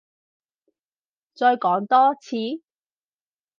[1.35, 2.63] 再講多次？